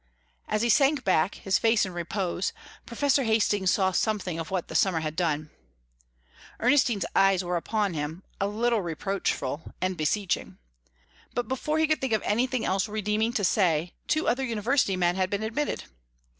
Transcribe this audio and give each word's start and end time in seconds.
As 0.47 0.63
he 0.63 0.69
sank 0.69 1.03
back, 1.03 1.35
his 1.35 1.59
face 1.59 1.85
in 1.85 1.93
repose, 1.93 2.53
Professor 2.87 3.21
Hastings 3.23 3.69
saw 3.69 3.91
something 3.91 4.39
of 4.39 4.49
what 4.49 4.67
the 4.67 4.73
summer 4.73 5.01
had 5.01 5.15
done. 5.15 5.51
Ernestine's 6.59 7.05
eyes 7.15 7.43
were 7.43 7.55
upon 7.55 7.93
him, 7.93 8.23
a 8.39 8.47
little 8.47 8.81
reproachful, 8.81 9.75
and 9.79 9.95
beseeching. 9.95 10.57
But 11.35 11.47
before 11.47 11.77
he 11.77 11.85
could 11.85 12.01
think 12.01 12.13
of 12.13 12.23
anything 12.23 12.67
redeeming 12.87 13.31
to 13.33 13.43
say 13.43 13.93
two 14.07 14.27
other 14.27 14.43
university 14.43 14.95
men 14.97 15.17
had 15.17 15.29
been 15.29 15.43
admitted. 15.43 15.83